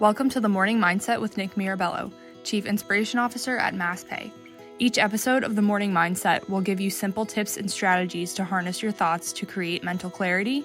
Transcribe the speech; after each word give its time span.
Welcome 0.00 0.30
to 0.30 0.40
the 0.40 0.48
Morning 0.48 0.78
Mindset 0.78 1.20
with 1.20 1.36
Nick 1.36 1.58
Mirabello, 1.58 2.10
Chief 2.42 2.64
Inspiration 2.64 3.18
Officer 3.18 3.58
at 3.58 3.74
MassPay. 3.74 4.32
Each 4.78 4.96
episode 4.96 5.44
of 5.44 5.56
the 5.56 5.60
Morning 5.60 5.92
Mindset 5.92 6.48
will 6.48 6.62
give 6.62 6.80
you 6.80 6.88
simple 6.88 7.26
tips 7.26 7.58
and 7.58 7.70
strategies 7.70 8.32
to 8.32 8.44
harness 8.44 8.80
your 8.82 8.92
thoughts 8.92 9.30
to 9.34 9.44
create 9.44 9.84
mental 9.84 10.08
clarity, 10.08 10.64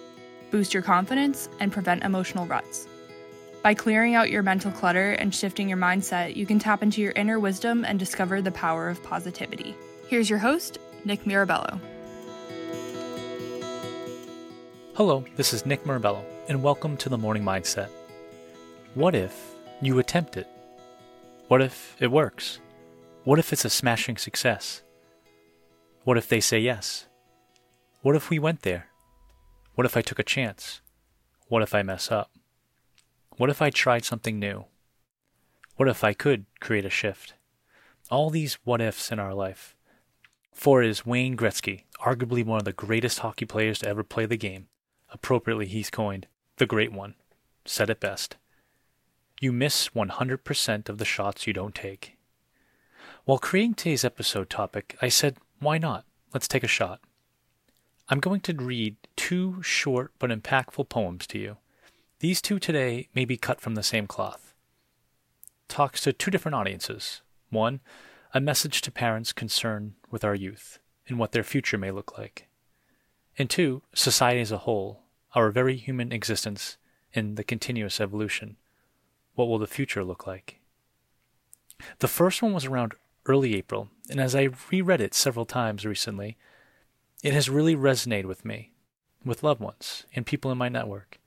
boost 0.51 0.73
your 0.73 0.83
confidence, 0.83 1.49
and 1.59 1.69
prevent 1.69 2.05
emotional 2.05 2.45
ruts. 2.45 2.87
By 3.61 3.73
clearing 3.73 4.15
out 4.15 4.31
your 4.31 4.41
mental 4.41 4.71
clutter 4.71 5.11
and 5.11 5.35
shifting 5.35 5.67
your 5.67 5.79
mindset, 5.79 6.37
you 6.37 6.45
can 6.45 6.57
tap 6.57 6.81
into 6.81 7.01
your 7.01 7.11
inner 7.17 7.37
wisdom 7.37 7.83
and 7.83 7.99
discover 7.99 8.41
the 8.41 8.51
power 8.51 8.87
of 8.87 9.03
positivity. 9.03 9.75
Here's 10.07 10.29
your 10.29 10.39
host, 10.39 10.77
Nick 11.03 11.27
Mirabello. 11.27 11.81
Hello, 14.93 15.25
this 15.35 15.51
is 15.51 15.65
Nick 15.65 15.85
Mirabello, 15.85 16.25
and 16.47 16.63
welcome 16.63 16.95
to 16.95 17.09
the 17.09 17.17
Morning 17.17 17.43
Mindset. 17.43 17.89
What 18.95 19.13
if 19.13 19.55
you 19.81 19.99
attempt 19.99 20.37
it? 20.37 20.47
What 21.49 21.61
if 21.61 21.97
it 21.99 22.11
works? 22.11 22.61
What 23.25 23.39
if 23.39 23.51
it's 23.51 23.65
a 23.65 23.69
smashing 23.69 24.15
success? 24.15 24.83
What 26.05 26.17
if 26.17 26.29
they 26.29 26.39
say 26.39 26.59
yes? 26.59 27.07
What 28.03 28.15
if 28.15 28.29
we 28.29 28.39
went 28.39 28.61
there? 28.61 28.87
What 29.73 29.85
if 29.85 29.97
I 29.97 30.01
took 30.01 30.17
a 30.17 30.23
chance? 30.23 30.79
What 31.49 31.61
if 31.61 31.75
I 31.75 31.83
mess 31.83 32.09
up? 32.09 32.31
What 33.35 33.49
if 33.49 33.61
I 33.61 33.69
tried 33.69 34.05
something 34.05 34.39
new? 34.39 34.63
What 35.75 35.89
if 35.89 36.05
I 36.05 36.13
could 36.13 36.45
create 36.61 36.85
a 36.85 36.89
shift? 36.89 37.33
All 38.09 38.29
these 38.29 38.59
what 38.63 38.79
ifs 38.79 39.11
in 39.11 39.19
our 39.19 39.33
life. 39.33 39.75
For 40.53 40.81
it 40.81 40.89
is 40.89 41.05
Wayne 41.05 41.35
Gretzky, 41.35 41.83
arguably 41.99 42.45
one 42.45 42.59
of 42.59 42.65
the 42.65 42.71
greatest 42.71 43.19
hockey 43.19 43.43
players 43.43 43.79
to 43.79 43.89
ever 43.89 44.05
play 44.05 44.25
the 44.25 44.37
game. 44.37 44.67
Appropriately, 45.09 45.65
he's 45.65 45.89
coined 45.89 46.27
the 46.55 46.65
Great 46.65 46.93
One. 46.93 47.15
Said 47.65 47.89
it 47.89 47.99
best. 47.99 48.37
You 49.45 49.51
miss 49.51 49.89
100% 49.89 50.89
of 50.89 50.97
the 50.97 51.05
shots 51.05 51.45
you 51.45 51.53
don't 51.53 51.75
take. 51.75 52.17
While 53.25 53.37
creating 53.37 53.75
today's 53.75 54.03
episode 54.03 54.49
topic, 54.49 54.97
I 55.03 55.09
said, 55.09 55.37
why 55.59 55.77
not? 55.77 56.03
Let's 56.33 56.47
take 56.47 56.63
a 56.63 56.67
shot. 56.67 56.99
I'm 58.09 58.19
going 58.19 58.39
to 58.39 58.53
read 58.55 58.95
two 59.15 59.61
short 59.61 60.13
but 60.17 60.31
impactful 60.31 60.89
poems 60.89 61.27
to 61.27 61.37
you. 61.37 61.57
These 62.21 62.41
two 62.41 62.57
today 62.57 63.07
may 63.13 63.23
be 63.23 63.37
cut 63.37 63.61
from 63.61 63.75
the 63.75 63.83
same 63.83 64.07
cloth. 64.07 64.55
Talks 65.67 66.01
to 66.01 66.11
two 66.11 66.31
different 66.31 66.55
audiences. 66.55 67.21
One, 67.51 67.81
a 68.33 68.41
message 68.41 68.81
to 68.81 68.91
parents 68.91 69.31
concerned 69.31 69.93
with 70.09 70.23
our 70.23 70.33
youth 70.33 70.79
and 71.07 71.19
what 71.19 71.33
their 71.33 71.43
future 71.43 71.77
may 71.77 71.91
look 71.91 72.17
like. 72.17 72.47
And 73.37 73.47
two, 73.47 73.83
society 73.93 74.41
as 74.41 74.51
a 74.51 74.65
whole, 74.65 75.03
our 75.35 75.51
very 75.51 75.75
human 75.75 76.11
existence 76.11 76.77
in 77.13 77.35
the 77.35 77.43
continuous 77.43 78.01
evolution. 78.01 78.57
What 79.35 79.47
will 79.47 79.59
the 79.59 79.67
future 79.67 80.03
look 80.03 80.25
like? 80.25 80.59
The 81.99 82.07
first 82.07 82.41
one 82.41 82.53
was 82.53 82.65
around 82.65 82.95
early 83.25 83.55
April, 83.55 83.89
and 84.09 84.19
as 84.19 84.35
I 84.35 84.49
reread 84.71 85.01
it 85.01 85.13
several 85.13 85.45
times 85.45 85.85
recently, 85.85 86.37
it 87.21 87.33
has 87.33 87.49
really 87.49 87.75
resonated 87.75 88.25
with 88.25 88.45
me, 88.45 88.71
with 89.23 89.43
loved 89.43 89.61
ones, 89.61 90.05
and 90.15 90.25
people 90.25 90.51
in 90.51 90.57
my 90.57 90.69
network. 90.69 91.19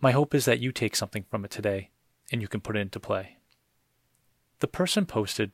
My 0.00 0.12
hope 0.12 0.34
is 0.34 0.44
that 0.44 0.60
you 0.60 0.70
take 0.70 0.94
something 0.94 1.24
from 1.30 1.44
it 1.44 1.50
today 1.50 1.90
and 2.30 2.40
you 2.40 2.48
can 2.48 2.60
put 2.60 2.76
it 2.76 2.80
into 2.80 3.00
play. 3.00 3.36
The 4.60 4.68
person 4.68 5.06
posted, 5.06 5.52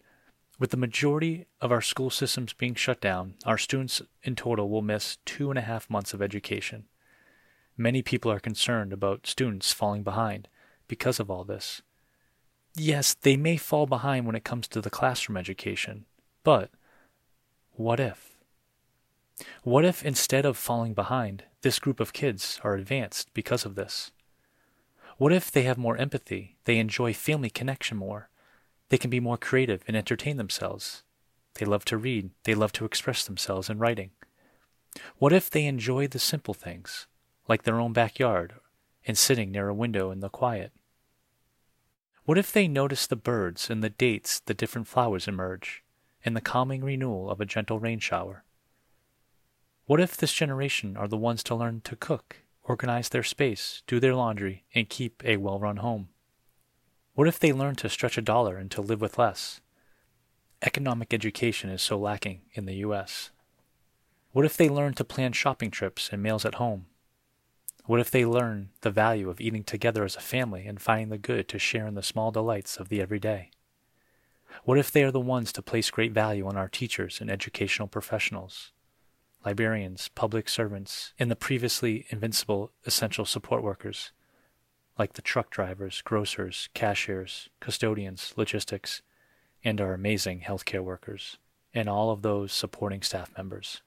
with 0.58 0.70
the 0.70 0.76
majority 0.76 1.46
of 1.60 1.72
our 1.72 1.80
school 1.80 2.10
systems 2.10 2.52
being 2.52 2.74
shut 2.74 3.00
down, 3.00 3.34
our 3.46 3.56
students 3.56 4.02
in 4.22 4.36
total 4.36 4.68
will 4.68 4.82
miss 4.82 5.16
two 5.24 5.50
and 5.50 5.58
a 5.58 5.62
half 5.62 5.88
months 5.88 6.12
of 6.12 6.20
education. 6.20 6.84
Many 7.76 8.02
people 8.02 8.30
are 8.30 8.40
concerned 8.40 8.92
about 8.92 9.26
students 9.26 9.72
falling 9.72 10.02
behind 10.02 10.48
because 10.90 11.20
of 11.20 11.30
all 11.30 11.44
this. 11.44 11.82
Yes, 12.74 13.14
they 13.14 13.36
may 13.36 13.56
fall 13.56 13.86
behind 13.86 14.26
when 14.26 14.34
it 14.34 14.44
comes 14.44 14.66
to 14.68 14.80
the 14.80 14.90
classroom 14.90 15.36
education, 15.36 16.04
but 16.42 16.70
what 17.76 18.00
if? 18.00 18.32
What 19.62 19.84
if 19.84 20.04
instead 20.04 20.44
of 20.44 20.56
falling 20.56 20.92
behind, 20.92 21.44
this 21.62 21.78
group 21.78 22.00
of 22.00 22.12
kids 22.12 22.60
are 22.64 22.74
advanced 22.74 23.32
because 23.34 23.64
of 23.64 23.76
this? 23.76 24.10
What 25.16 25.32
if 25.32 25.50
they 25.50 25.62
have 25.62 25.78
more 25.78 25.96
empathy, 25.96 26.56
they 26.64 26.78
enjoy 26.78 27.14
family 27.14 27.50
connection 27.50 27.96
more, 27.96 28.28
they 28.88 28.98
can 28.98 29.10
be 29.10 29.20
more 29.20 29.38
creative 29.38 29.84
and 29.86 29.96
entertain 29.96 30.38
themselves? 30.38 31.04
They 31.54 31.66
love 31.66 31.84
to 31.86 31.96
read, 31.96 32.30
they 32.42 32.54
love 32.54 32.72
to 32.72 32.84
express 32.84 33.24
themselves 33.24 33.70
in 33.70 33.78
writing. 33.78 34.10
What 35.18 35.32
if 35.32 35.50
they 35.50 35.66
enjoy 35.66 36.08
the 36.08 36.18
simple 36.18 36.54
things, 36.54 37.06
like 37.46 37.62
their 37.62 37.78
own 37.78 37.92
backyard 37.92 38.54
and 39.06 39.16
sitting 39.16 39.50
near 39.50 39.68
a 39.68 39.74
window 39.74 40.10
in 40.10 40.20
the 40.20 40.28
quiet? 40.28 40.72
What 42.30 42.38
if 42.38 42.52
they 42.52 42.68
notice 42.68 43.08
the 43.08 43.16
birds 43.16 43.68
and 43.70 43.82
the 43.82 43.90
dates 43.90 44.38
the 44.38 44.54
different 44.54 44.86
flowers 44.86 45.26
emerge, 45.26 45.82
and 46.24 46.36
the 46.36 46.40
calming 46.40 46.84
renewal 46.84 47.28
of 47.28 47.40
a 47.40 47.44
gentle 47.44 47.80
rain 47.80 47.98
shower? 47.98 48.44
What 49.86 49.98
if 49.98 50.16
this 50.16 50.32
generation 50.32 50.96
are 50.96 51.08
the 51.08 51.16
ones 51.16 51.42
to 51.42 51.56
learn 51.56 51.80
to 51.80 51.96
cook, 51.96 52.36
organize 52.62 53.08
their 53.08 53.24
space, 53.24 53.82
do 53.88 53.98
their 53.98 54.14
laundry, 54.14 54.64
and 54.76 54.88
keep 54.88 55.24
a 55.24 55.38
well 55.38 55.58
run 55.58 55.78
home? 55.78 56.10
What 57.14 57.26
if 57.26 57.40
they 57.40 57.52
learn 57.52 57.74
to 57.74 57.88
stretch 57.88 58.16
a 58.16 58.22
dollar 58.22 58.58
and 58.58 58.70
to 58.70 58.80
live 58.80 59.00
with 59.00 59.18
less? 59.18 59.60
Economic 60.62 61.12
education 61.12 61.68
is 61.68 61.82
so 61.82 61.98
lacking 61.98 62.42
in 62.52 62.64
the 62.64 62.76
U.S. 62.86 63.30
What 64.30 64.44
if 64.44 64.56
they 64.56 64.68
learn 64.68 64.94
to 64.94 65.04
plan 65.04 65.32
shopping 65.32 65.72
trips 65.72 66.08
and 66.12 66.22
meals 66.22 66.44
at 66.44 66.54
home? 66.54 66.86
What 67.90 67.98
if 67.98 68.12
they 68.12 68.24
learn 68.24 68.68
the 68.82 68.92
value 68.92 69.28
of 69.28 69.40
eating 69.40 69.64
together 69.64 70.04
as 70.04 70.14
a 70.14 70.20
family 70.20 70.64
and 70.64 70.80
finding 70.80 71.08
the 71.08 71.18
good 71.18 71.48
to 71.48 71.58
share 71.58 71.88
in 71.88 71.96
the 71.96 72.04
small 72.04 72.30
delights 72.30 72.76
of 72.76 72.88
the 72.88 73.00
everyday? 73.00 73.50
What 74.62 74.78
if 74.78 74.92
they 74.92 75.02
are 75.02 75.10
the 75.10 75.18
ones 75.18 75.52
to 75.52 75.60
place 75.60 75.90
great 75.90 76.12
value 76.12 76.46
on 76.46 76.56
our 76.56 76.68
teachers 76.68 77.20
and 77.20 77.28
educational 77.28 77.88
professionals, 77.88 78.70
librarians, 79.44 80.06
public 80.06 80.48
servants, 80.48 81.14
and 81.18 81.32
the 81.32 81.34
previously 81.34 82.06
invincible 82.10 82.70
essential 82.86 83.24
support 83.24 83.64
workers, 83.64 84.12
like 84.96 85.14
the 85.14 85.20
truck 85.20 85.50
drivers, 85.50 86.00
grocers, 86.00 86.68
cashiers, 86.74 87.48
custodians, 87.58 88.32
logistics, 88.36 89.02
and 89.64 89.80
our 89.80 89.94
amazing 89.94 90.42
healthcare 90.42 90.84
workers, 90.84 91.38
and 91.74 91.88
all 91.88 92.12
of 92.12 92.22
those 92.22 92.52
supporting 92.52 93.02
staff 93.02 93.36
members? 93.36 93.82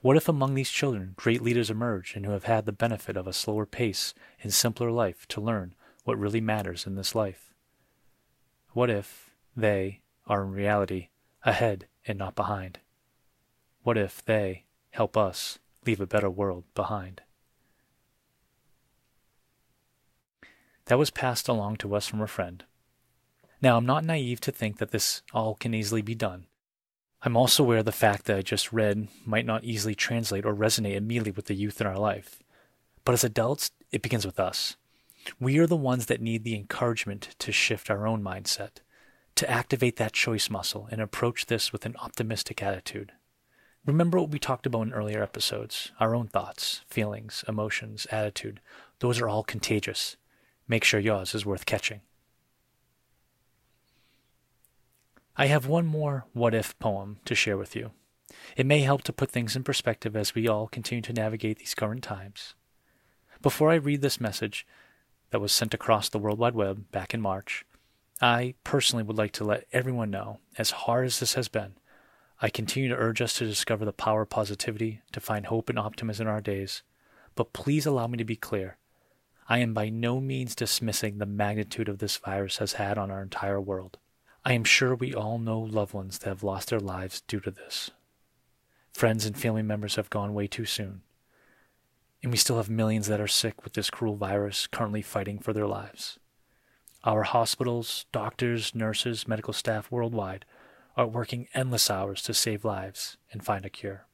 What 0.00 0.16
if 0.16 0.28
among 0.28 0.54
these 0.54 0.70
children 0.70 1.14
great 1.16 1.42
leaders 1.42 1.70
emerge 1.70 2.14
and 2.14 2.24
who 2.24 2.32
have 2.32 2.44
had 2.44 2.66
the 2.66 2.72
benefit 2.72 3.16
of 3.16 3.26
a 3.26 3.32
slower 3.32 3.66
pace 3.66 4.14
and 4.42 4.52
simpler 4.52 4.90
life 4.90 5.26
to 5.28 5.40
learn 5.40 5.74
what 6.04 6.18
really 6.18 6.40
matters 6.40 6.86
in 6.86 6.94
this 6.94 7.14
life? 7.14 7.52
What 8.72 8.90
if 8.90 9.30
they 9.56 10.02
are 10.26 10.44
in 10.44 10.52
reality 10.52 11.08
ahead 11.44 11.86
and 12.06 12.18
not 12.18 12.34
behind? 12.34 12.80
What 13.82 13.98
if 13.98 14.24
they 14.24 14.64
help 14.90 15.16
us 15.16 15.58
leave 15.86 16.00
a 16.00 16.06
better 16.06 16.30
world 16.30 16.64
behind? 16.74 17.22
That 20.84 20.98
was 20.98 21.10
passed 21.10 21.48
along 21.48 21.76
to 21.78 21.94
us 21.94 22.06
from 22.06 22.20
a 22.20 22.26
friend. 22.26 22.64
Now, 23.60 23.76
I'm 23.76 23.86
not 23.86 24.04
naive 24.04 24.40
to 24.42 24.52
think 24.52 24.78
that 24.78 24.90
this 24.90 25.22
all 25.32 25.54
can 25.54 25.74
easily 25.74 26.02
be 26.02 26.14
done. 26.14 26.46
I'm 27.22 27.36
also 27.36 27.64
aware 27.64 27.78
of 27.78 27.84
the 27.84 27.92
fact 27.92 28.26
that 28.26 28.36
I 28.36 28.42
just 28.42 28.72
read 28.72 29.08
might 29.24 29.44
not 29.44 29.64
easily 29.64 29.96
translate 29.96 30.46
or 30.46 30.54
resonate 30.54 30.94
immediately 30.94 31.32
with 31.32 31.46
the 31.46 31.54
youth 31.54 31.80
in 31.80 31.86
our 31.86 31.98
life. 31.98 32.42
But 33.04 33.12
as 33.12 33.24
adults, 33.24 33.72
it 33.90 34.02
begins 34.02 34.24
with 34.24 34.38
us. 34.38 34.76
We 35.40 35.58
are 35.58 35.66
the 35.66 35.76
ones 35.76 36.06
that 36.06 36.20
need 36.20 36.44
the 36.44 36.54
encouragement 36.54 37.34
to 37.40 37.50
shift 37.50 37.90
our 37.90 38.06
own 38.06 38.22
mindset, 38.22 38.78
to 39.34 39.50
activate 39.50 39.96
that 39.96 40.12
choice 40.12 40.48
muscle 40.48 40.88
and 40.92 41.00
approach 41.00 41.46
this 41.46 41.72
with 41.72 41.84
an 41.86 41.96
optimistic 42.00 42.62
attitude. 42.62 43.12
Remember 43.84 44.20
what 44.20 44.30
we 44.30 44.38
talked 44.38 44.66
about 44.66 44.82
in 44.82 44.92
earlier 44.92 45.22
episodes 45.22 45.90
our 45.98 46.14
own 46.14 46.28
thoughts, 46.28 46.82
feelings, 46.86 47.44
emotions, 47.48 48.06
attitude. 48.12 48.60
Those 49.00 49.20
are 49.20 49.28
all 49.28 49.42
contagious. 49.42 50.16
Make 50.68 50.84
sure 50.84 51.00
yours 51.00 51.34
is 51.34 51.46
worth 51.46 51.66
catching. 51.66 52.02
I 55.40 55.46
have 55.46 55.68
one 55.68 55.86
more 55.86 56.26
what 56.32 56.52
if 56.52 56.76
poem 56.80 57.18
to 57.24 57.36
share 57.36 57.56
with 57.56 57.76
you. 57.76 57.92
It 58.56 58.66
may 58.66 58.80
help 58.80 59.04
to 59.04 59.12
put 59.12 59.30
things 59.30 59.54
in 59.54 59.62
perspective 59.62 60.16
as 60.16 60.34
we 60.34 60.48
all 60.48 60.66
continue 60.66 61.02
to 61.02 61.12
navigate 61.12 61.60
these 61.60 61.76
current 61.76 62.02
times. 62.02 62.54
Before 63.40 63.70
I 63.70 63.76
read 63.76 64.02
this 64.02 64.20
message 64.20 64.66
that 65.30 65.40
was 65.40 65.52
sent 65.52 65.72
across 65.72 66.08
the 66.08 66.18
World 66.18 66.40
Wide 66.40 66.56
Web 66.56 66.90
back 66.90 67.14
in 67.14 67.20
March, 67.20 67.64
I 68.20 68.54
personally 68.64 69.04
would 69.04 69.16
like 69.16 69.30
to 69.34 69.44
let 69.44 69.68
everyone 69.72 70.10
know, 70.10 70.40
as 70.58 70.72
hard 70.72 71.06
as 71.06 71.20
this 71.20 71.34
has 71.34 71.46
been, 71.46 71.74
I 72.42 72.50
continue 72.50 72.88
to 72.88 72.96
urge 72.96 73.20
us 73.20 73.34
to 73.34 73.46
discover 73.46 73.84
the 73.84 73.92
power 73.92 74.22
of 74.22 74.30
positivity, 74.30 75.02
to 75.12 75.20
find 75.20 75.46
hope 75.46 75.68
and 75.68 75.78
optimism 75.78 76.26
in 76.26 76.32
our 76.32 76.40
days. 76.40 76.82
But 77.36 77.52
please 77.52 77.86
allow 77.86 78.08
me 78.08 78.18
to 78.18 78.24
be 78.24 78.34
clear. 78.36 78.76
I 79.48 79.58
am 79.58 79.72
by 79.72 79.88
no 79.88 80.20
means 80.20 80.56
dismissing 80.56 81.18
the 81.18 81.26
magnitude 81.26 81.88
of 81.88 81.98
this 81.98 82.16
virus 82.16 82.58
has 82.58 82.74
had 82.74 82.98
on 82.98 83.10
our 83.12 83.22
entire 83.22 83.60
world. 83.60 83.98
I 84.44 84.52
am 84.52 84.64
sure 84.64 84.94
we 84.94 85.14
all 85.14 85.38
know 85.38 85.60
loved 85.60 85.92
ones 85.92 86.18
that 86.18 86.28
have 86.28 86.42
lost 86.42 86.70
their 86.70 86.80
lives 86.80 87.20
due 87.22 87.40
to 87.40 87.50
this. 87.50 87.90
Friends 88.92 89.26
and 89.26 89.38
family 89.38 89.62
members 89.62 89.96
have 89.96 90.10
gone 90.10 90.34
way 90.34 90.46
too 90.46 90.64
soon. 90.64 91.02
And 92.22 92.32
we 92.32 92.38
still 92.38 92.56
have 92.56 92.68
millions 92.70 93.06
that 93.06 93.20
are 93.20 93.28
sick 93.28 93.62
with 93.62 93.74
this 93.74 93.90
cruel 93.90 94.16
virus 94.16 94.66
currently 94.66 95.02
fighting 95.02 95.38
for 95.38 95.52
their 95.52 95.66
lives. 95.66 96.18
Our 97.04 97.22
hospitals, 97.22 98.06
doctors, 98.10 98.74
nurses, 98.74 99.28
medical 99.28 99.52
staff 99.52 99.90
worldwide 99.90 100.44
are 100.96 101.06
working 101.06 101.46
endless 101.54 101.90
hours 101.90 102.22
to 102.22 102.34
save 102.34 102.64
lives 102.64 103.18
and 103.30 103.44
find 103.44 103.64
a 103.64 103.70
cure. 103.70 104.07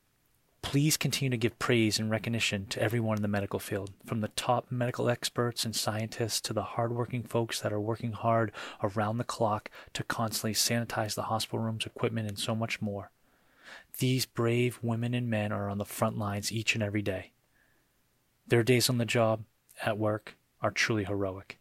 Please 0.75 0.97
continue 0.97 1.31
to 1.31 1.37
give 1.37 1.57
praise 1.61 2.01
and 2.01 2.11
recognition 2.11 2.67
to 2.67 2.83
everyone 2.83 3.17
in 3.17 3.23
the 3.23 3.29
medical 3.29 3.61
field, 3.61 3.93
from 4.05 4.23
the 4.23 4.29
top 4.35 4.73
medical 4.73 5.09
experts 5.09 5.65
and 5.65 5.73
scientists 5.77 6.41
to 6.41 6.53
the 6.53 6.65
hardworking 6.65 7.23
folks 7.23 7.61
that 7.61 7.73
are 7.73 7.79
working 7.79 8.11
hard 8.11 8.51
around 8.83 9.19
the 9.19 9.23
clock 9.23 9.71
to 9.93 10.03
constantly 10.03 10.53
sanitize 10.53 11.15
the 11.15 11.23
hospital 11.31 11.61
rooms, 11.61 11.87
equipment, 11.87 12.29
and 12.29 12.41
so 12.41 12.57
much 12.57 12.83
more. 12.83 13.13
These 13.99 14.27
brave 14.27 14.81
women 14.83 15.15
and 15.15 15.31
men 15.31 15.53
are 15.53 15.71
on 15.71 15.79
the 15.79 15.85
front 15.85 16.19
lines 16.19 16.51
each 16.51 16.75
and 16.75 16.83
every 16.83 17.03
day. 17.03 17.31
Their 18.49 18.65
days 18.65 18.91
on 18.91 18.99
the 18.99 19.05
job, 19.05 19.45
at 19.87 19.97
work, 19.97 20.37
are 20.61 20.73
truly 20.73 21.05
heroic. 21.05 21.61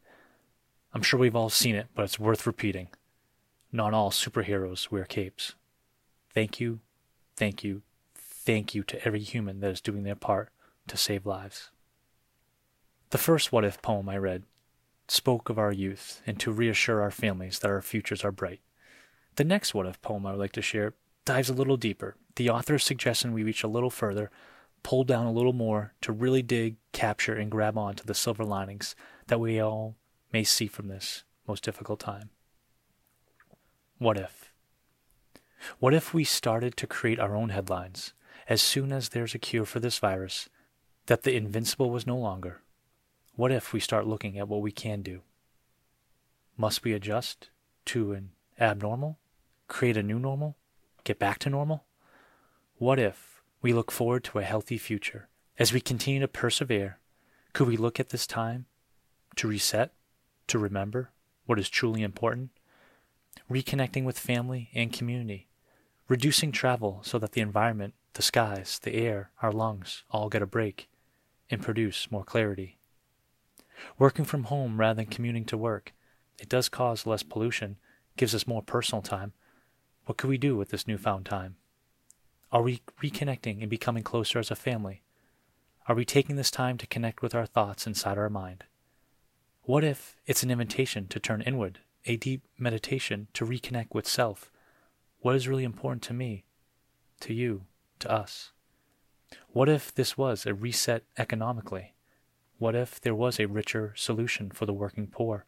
I'm 0.92 1.04
sure 1.04 1.20
we've 1.20 1.36
all 1.36 1.52
seen 1.52 1.76
it, 1.76 1.86
but 1.94 2.06
it's 2.06 2.18
worth 2.18 2.48
repeating. 2.48 2.88
Not 3.72 3.94
all 3.94 4.10
superheroes 4.10 4.90
wear 4.90 5.06
capes. 5.06 5.54
Thank 6.34 6.60
you, 6.60 6.80
thank 7.38 7.64
you, 7.64 7.84
thank 8.46 8.76
you 8.76 8.84
to 8.84 9.06
every 9.06 9.22
human 9.22 9.60
that 9.62 9.72
is 9.72 9.82
doing 9.82 10.04
their 10.04 10.16
part 10.16 10.50
to 10.88 10.98
save 10.98 11.26
lives. 11.26 11.70
The 13.12 13.18
first 13.18 13.52
What 13.52 13.64
If 13.64 13.82
poem 13.82 14.10
I 14.10 14.18
read 14.18 14.44
spoke 15.08 15.50
of 15.50 15.60
our 15.60 15.72
youth 15.72 16.22
and 16.26 16.40
to 16.40 16.52
reassure 16.52 17.02
our 17.02 17.12
families 17.12 17.60
that 17.60 17.70
our 17.70 17.82
futures 17.82 18.24
are 18.24 18.32
bright. 18.32 18.62
The 19.36 19.44
next 19.44 19.74
What 19.74 19.86
If 19.86 20.02
poem 20.02 20.26
I 20.26 20.32
would 20.32 20.40
like 20.40 20.52
to 20.54 20.62
share 20.62 20.94
dives 21.26 21.50
a 21.50 21.54
little 21.54 21.78
deeper. 21.78 22.16
The 22.36 22.50
author 22.50 22.76
is 22.76 22.84
suggesting 22.84 23.32
we 23.32 23.44
reach 23.44 23.64
a 23.64 23.68
little 23.68 23.90
further, 23.90 24.30
pull 24.82 25.04
down 25.04 25.26
a 25.26 25.32
little 25.32 25.54
more 25.54 25.94
to 26.02 26.12
really 26.12 26.42
dig, 26.42 26.76
capture, 26.92 27.36
and 27.36 27.52
grab 27.52 27.78
onto 27.78 28.04
the 28.04 28.14
silver 28.14 28.44
linings 28.44 28.96
that 29.28 29.40
we 29.40 29.60
all 29.60 29.96
may 30.34 30.44
see 30.44 30.68
from 30.68 30.88
this 30.88 31.24
most 31.48 31.64
difficult 31.64 32.00
time. 32.00 32.30
What 34.00 34.18
if? 34.18 34.52
What 35.80 35.94
if 35.94 36.14
we 36.14 36.24
started 36.24 36.76
to 36.78 36.88
create 36.88 37.20
our 37.20 37.36
own 37.36 37.50
headlines 37.50 38.14
as 38.48 38.62
soon 38.62 38.92
as 38.92 39.10
there's 39.10 39.36
a 39.36 39.40
cure 39.40 39.66
for 39.66 39.80
this 39.80 40.00
virus, 40.00 40.50
that 41.06 41.24
the 41.24 41.36
invincible 41.36 41.90
was 41.90 42.08
no 42.08 42.18
longer, 42.18 42.62
what 43.36 43.52
if 43.52 43.74
we 43.74 43.80
start 43.80 44.08
looking 44.08 44.38
at 44.38 44.48
what 44.48 44.62
we 44.62 44.72
can 44.72 45.02
do? 45.02 45.22
Must 46.56 46.84
we 46.84 46.94
adjust 46.94 47.50
to 47.86 48.14
an 48.14 48.32
abnormal? 48.60 49.18
Create 49.68 49.98
a 49.98 50.04
new 50.04 50.20
normal? 50.20 50.56
Get 51.04 51.20
back 51.20 51.40
to 51.40 51.50
normal? 51.50 51.86
What 52.78 53.00
if 53.00 53.42
we 53.62 53.74
look 53.74 53.92
forward 53.92 54.24
to 54.26 54.40
a 54.40 54.44
healthy 54.44 54.78
future? 54.78 55.30
As 55.58 55.74
we 55.74 55.82
continue 55.82 56.20
to 56.20 56.28
persevere, 56.28 57.00
could 57.54 57.68
we 57.68 57.78
look 57.78 58.00
at 58.00 58.10
this 58.10 58.28
time 58.28 58.66
to 59.36 59.48
reset, 59.48 59.94
to 60.48 60.60
remember 60.60 61.12
what 61.46 61.60
is 61.60 61.70
truly 61.70 62.04
important? 62.04 62.52
Reconnecting 63.50 64.04
with 64.04 64.20
family 64.20 64.70
and 64.74 64.94
community, 64.94 65.48
reducing 66.08 66.52
travel 66.52 67.00
so 67.04 67.18
that 67.20 67.32
the 67.34 67.42
environment 67.42 67.94
the 68.14 68.22
skies, 68.22 68.80
the 68.80 68.94
air, 68.94 69.32
our 69.42 69.52
lungs 69.52 70.04
all 70.12 70.30
get 70.30 70.42
a 70.42 70.48
break 70.48 70.90
and 71.50 71.62
produce 71.62 72.12
more 72.12 72.24
clarity. 72.24 72.78
Working 73.98 74.26
from 74.26 74.46
home 74.46 74.80
rather 74.80 74.98
than 74.98 75.08
commuting 75.08 75.46
to 75.46 75.58
work, 75.58 75.94
it 76.40 76.50
does 76.50 76.70
cause 76.70 77.06
less 77.06 77.24
pollution, 77.24 77.78
gives 78.18 78.36
us 78.36 78.48
more 78.48 78.62
personal 78.62 79.02
time. 79.02 79.34
What 80.06 80.18
could 80.18 80.30
we 80.30 80.38
do 80.38 80.56
with 80.56 80.70
this 80.70 80.88
newfound 80.88 81.26
time? 81.26 81.56
Are 82.52 82.62
we 82.62 82.82
reconnecting 83.02 83.62
and 83.62 83.70
becoming 83.70 84.04
closer 84.04 84.40
as 84.40 84.52
a 84.52 84.56
family? 84.56 85.02
Are 85.88 85.96
we 85.96 86.06
taking 86.06 86.36
this 86.36 86.52
time 86.52 86.78
to 86.78 86.88
connect 86.88 87.22
with 87.22 87.34
our 87.34 87.46
thoughts 87.46 87.88
inside 87.88 88.18
our 88.18 88.30
mind? 88.30 88.64
What 89.64 89.84
if 89.84 90.16
it's 90.26 90.44
an 90.44 90.52
invitation 90.52 91.08
to 91.08 91.20
turn 91.20 91.42
inward, 91.42 91.80
a 92.06 92.18
deep 92.18 92.44
meditation 92.58 93.28
to 93.34 93.46
reconnect 93.46 93.94
with 93.94 94.08
self? 94.08 94.52
What 95.20 95.36
is 95.36 95.48
really 95.48 95.64
important 95.64 96.04
to 96.04 96.14
me, 96.14 96.44
to 97.22 97.34
you, 97.34 97.66
to 98.04 98.12
us? 98.12 98.52
What 99.50 99.68
if 99.68 99.94
this 99.94 100.18
was 100.18 100.46
a 100.46 100.54
reset 100.54 101.04
economically? 101.18 101.94
What 102.60 102.76
if 102.76 103.02
there 103.02 103.16
was 103.16 103.40
a 103.40 103.48
richer 103.48 103.94
solution 103.96 104.52
for 104.52 104.66
the 104.66 104.74
working 104.74 105.08
poor, 105.08 105.46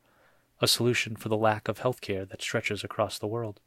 a 0.59 0.67
solution 0.67 1.15
for 1.15 1.29
the 1.29 1.37
lack 1.37 1.67
of 1.67 1.79
health 1.79 2.01
care 2.01 2.25
that 2.25 2.41
stretches 2.41 2.83
across 2.83 3.19
the 3.19 3.27
world? 3.27 3.59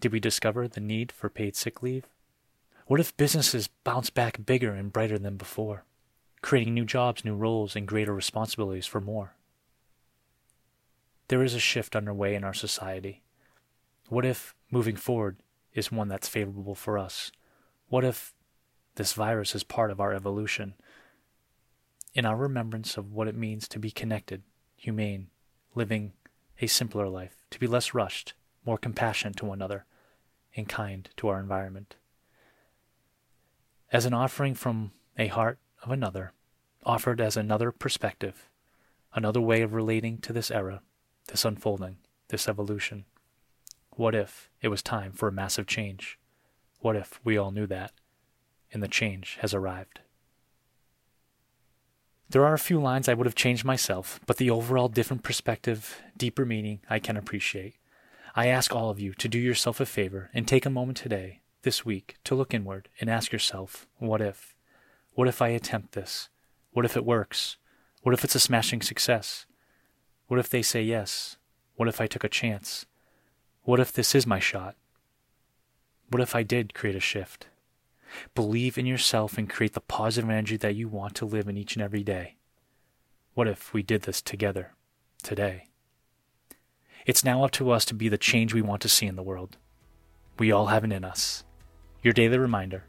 Did 0.00 0.12
we 0.12 0.20
discover 0.20 0.66
the 0.66 0.80
need 0.80 1.12
for 1.12 1.28
paid 1.28 1.56
sick 1.56 1.82
leave? 1.82 2.06
What 2.86 3.00
if 3.00 3.16
businesses 3.16 3.68
bounce 3.84 4.10
back 4.10 4.44
bigger 4.44 4.72
and 4.72 4.92
brighter 4.92 5.18
than 5.18 5.36
before, 5.36 5.84
creating 6.42 6.74
new 6.74 6.84
jobs, 6.84 7.24
new 7.24 7.34
roles, 7.34 7.76
and 7.76 7.88
greater 7.88 8.14
responsibilities 8.14 8.86
for 8.86 9.00
more? 9.00 9.34
There 11.28 11.42
is 11.42 11.54
a 11.54 11.60
shift 11.60 11.96
underway 11.96 12.34
in 12.34 12.44
our 12.44 12.54
society. 12.54 13.22
What 14.08 14.26
if 14.26 14.54
moving 14.70 14.96
forward 14.96 15.38
is 15.72 15.90
one 15.90 16.08
that's 16.08 16.28
favorable 16.28 16.74
for 16.74 16.98
us? 16.98 17.32
What 17.94 18.04
if 18.04 18.34
this 18.96 19.12
virus 19.12 19.54
is 19.54 19.62
part 19.62 19.92
of 19.92 20.00
our 20.00 20.12
evolution? 20.12 20.74
In 22.12 22.26
our 22.26 22.36
remembrance 22.36 22.96
of 22.96 23.12
what 23.12 23.28
it 23.28 23.36
means 23.36 23.68
to 23.68 23.78
be 23.78 23.92
connected, 23.92 24.42
humane, 24.74 25.28
living 25.76 26.12
a 26.60 26.66
simpler 26.66 27.06
life, 27.06 27.36
to 27.50 27.60
be 27.60 27.68
less 27.68 27.94
rushed, 27.94 28.34
more 28.66 28.78
compassionate 28.78 29.36
to 29.36 29.44
one 29.44 29.58
another, 29.58 29.84
and 30.56 30.68
kind 30.68 31.08
to 31.18 31.28
our 31.28 31.38
environment. 31.38 31.94
As 33.92 34.06
an 34.06 34.12
offering 34.12 34.56
from 34.56 34.90
a 35.16 35.28
heart 35.28 35.60
of 35.80 35.92
another, 35.92 36.32
offered 36.84 37.20
as 37.20 37.36
another 37.36 37.70
perspective, 37.70 38.50
another 39.12 39.40
way 39.40 39.62
of 39.62 39.72
relating 39.72 40.18
to 40.18 40.32
this 40.32 40.50
era, 40.50 40.82
this 41.28 41.44
unfolding, 41.44 41.98
this 42.26 42.48
evolution. 42.48 43.04
What 43.90 44.16
if 44.16 44.50
it 44.60 44.66
was 44.66 44.82
time 44.82 45.12
for 45.12 45.28
a 45.28 45.32
massive 45.32 45.68
change? 45.68 46.18
What 46.84 46.96
if 46.96 47.18
we 47.24 47.38
all 47.38 47.50
knew 47.50 47.66
that, 47.68 47.92
and 48.70 48.82
the 48.82 48.88
change 48.88 49.38
has 49.40 49.54
arrived? 49.54 50.00
There 52.28 52.44
are 52.44 52.52
a 52.52 52.58
few 52.58 52.78
lines 52.78 53.08
I 53.08 53.14
would 53.14 53.24
have 53.24 53.34
changed 53.34 53.64
myself, 53.64 54.20
but 54.26 54.36
the 54.36 54.50
overall 54.50 54.88
different 54.88 55.22
perspective, 55.22 56.02
deeper 56.14 56.44
meaning, 56.44 56.80
I 56.90 56.98
can 56.98 57.16
appreciate. 57.16 57.76
I 58.36 58.48
ask 58.48 58.74
all 58.74 58.90
of 58.90 59.00
you 59.00 59.14
to 59.14 59.28
do 59.28 59.38
yourself 59.38 59.80
a 59.80 59.86
favor 59.86 60.28
and 60.34 60.46
take 60.46 60.66
a 60.66 60.70
moment 60.70 60.98
today, 60.98 61.40
this 61.62 61.86
week, 61.86 62.16
to 62.24 62.34
look 62.34 62.52
inward 62.52 62.90
and 63.00 63.08
ask 63.08 63.32
yourself, 63.32 63.86
what 63.96 64.20
if? 64.20 64.54
What 65.14 65.26
if 65.26 65.40
I 65.40 65.48
attempt 65.48 65.92
this? 65.92 66.28
What 66.72 66.84
if 66.84 66.98
it 66.98 67.06
works? 67.06 67.56
What 68.02 68.12
if 68.12 68.24
it's 68.24 68.34
a 68.34 68.40
smashing 68.40 68.82
success? 68.82 69.46
What 70.26 70.38
if 70.38 70.50
they 70.50 70.60
say 70.60 70.82
yes? 70.82 71.38
What 71.76 71.88
if 71.88 71.98
I 72.02 72.06
took 72.06 72.24
a 72.24 72.28
chance? 72.28 72.84
What 73.62 73.80
if 73.80 73.90
this 73.90 74.14
is 74.14 74.26
my 74.26 74.38
shot? 74.38 74.76
What 76.10 76.20
if 76.20 76.34
I 76.34 76.42
did 76.42 76.74
create 76.74 76.96
a 76.96 77.00
shift? 77.00 77.46
Believe 78.34 78.78
in 78.78 78.86
yourself 78.86 79.36
and 79.38 79.50
create 79.50 79.72
the 79.72 79.80
positive 79.80 80.30
energy 80.30 80.56
that 80.58 80.76
you 80.76 80.88
want 80.88 81.14
to 81.16 81.24
live 81.24 81.48
in 81.48 81.56
each 81.56 81.74
and 81.74 81.82
every 81.82 82.04
day. 82.04 82.36
What 83.34 83.48
if 83.48 83.72
we 83.72 83.82
did 83.82 84.02
this 84.02 84.22
together, 84.22 84.72
today? 85.22 85.68
It's 87.06 87.24
now 87.24 87.44
up 87.44 87.50
to 87.52 87.70
us 87.70 87.84
to 87.86 87.94
be 87.94 88.08
the 88.08 88.18
change 88.18 88.54
we 88.54 88.62
want 88.62 88.80
to 88.82 88.88
see 88.88 89.06
in 89.06 89.16
the 89.16 89.22
world. 89.22 89.56
We 90.38 90.52
all 90.52 90.66
have 90.66 90.84
it 90.84 90.92
in 90.92 91.04
us. 91.04 91.44
Your 92.02 92.12
daily 92.12 92.38
reminder 92.38 92.84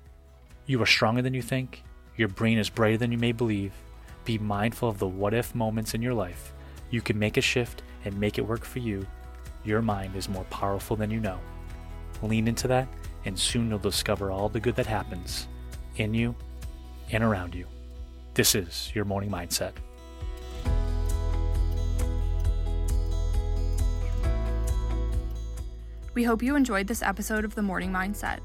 you 0.67 0.81
are 0.81 0.87
stronger 0.87 1.21
than 1.21 1.33
you 1.33 1.41
think, 1.41 1.83
your 2.17 2.27
brain 2.27 2.57
is 2.57 2.69
brighter 2.69 2.97
than 2.97 3.11
you 3.11 3.17
may 3.17 3.31
believe. 3.31 3.73
Be 4.23 4.37
mindful 4.37 4.89
of 4.89 4.99
the 4.99 5.07
what 5.07 5.33
if 5.33 5.53
moments 5.53 5.93
in 5.93 6.01
your 6.01 6.13
life. 6.13 6.53
You 6.89 7.01
can 7.01 7.19
make 7.19 7.37
a 7.37 7.41
shift 7.41 7.83
and 8.03 8.19
make 8.19 8.37
it 8.37 8.47
work 8.47 8.65
for 8.65 8.79
you. 8.79 9.05
Your 9.63 9.81
mind 9.81 10.15
is 10.15 10.29
more 10.29 10.45
powerful 10.45 10.95
than 10.95 11.11
you 11.11 11.19
know. 11.19 11.39
Lean 12.21 12.47
into 12.47 12.67
that 12.67 12.87
and 13.25 13.37
soon 13.37 13.69
you'll 13.69 13.79
discover 13.79 14.31
all 14.31 14.49
the 14.49 14.59
good 14.59 14.75
that 14.75 14.85
happens 14.85 15.47
in 15.97 16.13
you 16.13 16.35
and 17.11 17.23
around 17.23 17.53
you. 17.53 17.65
This 18.35 18.55
is 18.55 18.91
your 18.93 19.05
morning 19.05 19.29
mindset. 19.29 19.73
We 26.13 26.23
hope 26.23 26.41
you 26.41 26.55
enjoyed 26.55 26.87
this 26.87 27.01
episode 27.01 27.43
of 27.43 27.55
The 27.55 27.61
Morning 27.61 27.91
Mindset. 27.91 28.39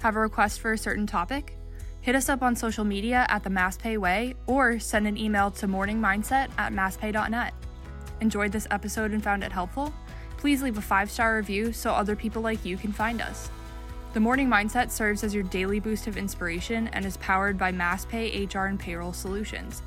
Have 0.00 0.16
a 0.16 0.20
request 0.20 0.60
for 0.60 0.72
a 0.72 0.78
certain 0.78 1.06
topic? 1.06 1.56
Hit 2.02 2.14
us 2.14 2.28
up 2.28 2.42
on 2.42 2.56
social 2.56 2.84
media 2.84 3.26
at 3.30 3.42
the 3.42 3.50
MassPay 3.50 3.96
Way 3.96 4.34
or 4.46 4.78
send 4.78 5.06
an 5.06 5.16
email 5.16 5.50
to 5.52 5.66
morningmindset 5.66 6.50
at 6.58 6.72
masspay.net. 6.72 7.54
Enjoyed 8.20 8.52
this 8.52 8.66
episode 8.70 9.12
and 9.12 9.24
found 9.24 9.42
it 9.42 9.52
helpful? 9.52 9.92
Please 10.36 10.62
leave 10.62 10.78
a 10.78 10.82
five 10.82 11.10
star 11.10 11.36
review 11.36 11.72
so 11.72 11.90
other 11.90 12.16
people 12.16 12.42
like 12.42 12.64
you 12.64 12.76
can 12.76 12.92
find 12.92 13.20
us. 13.22 13.50
The 14.12 14.20
Morning 14.20 14.48
Mindset 14.48 14.90
serves 14.90 15.22
as 15.22 15.34
your 15.34 15.44
daily 15.44 15.78
boost 15.78 16.06
of 16.06 16.16
inspiration 16.16 16.88
and 16.88 17.04
is 17.04 17.16
powered 17.18 17.56
by 17.56 17.70
MassPay 17.70 18.52
HR 18.52 18.66
and 18.66 18.78
Payroll 18.78 19.12
Solutions. 19.12 19.82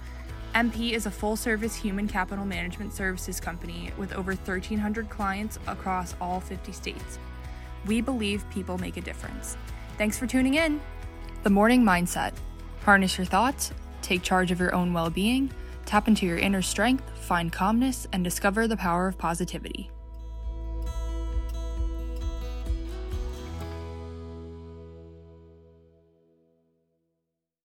MP 0.56 0.92
is 0.94 1.06
a 1.06 1.12
full 1.12 1.36
service 1.36 1.75
human 1.75 2.08
capital 2.08 2.46
management 2.46 2.94
services 2.94 3.39
company 3.39 3.92
with 3.98 4.13
over 4.13 4.32
1,300 4.32 5.10
clients 5.10 5.60
across 5.68 6.15
all 6.22 6.39
50 6.39 6.72
states. 6.72 7.20
We 7.86 8.00
believe 8.00 8.50
people 8.50 8.77
make 8.77 8.98
a 8.98 9.01
difference. 9.01 9.58
Thanks 9.98 10.18
for 10.18 10.25
tuning 10.25 10.56
in. 10.56 10.80
The 11.44 11.50
Morning 11.50 11.84
Mindset. 11.84 12.34
Harness 12.84 13.18
your 13.18 13.25
thoughts, 13.25 13.74
take 14.01 14.22
charge 14.22 14.51
of 14.51 14.60
your 14.60 14.74
own 14.74 14.94
well 14.94 15.10
being, 15.10 15.51
Tap 15.86 16.08
into 16.08 16.25
your 16.25 16.38
inner 16.38 16.62
strength, 16.62 17.03
find 17.20 17.51
calmness, 17.51 18.08
and 18.13 18.24
discover 18.24 18.68
the 18.68 18.77
power 18.77 19.08
of 19.08 19.18
positivity. 19.18 19.92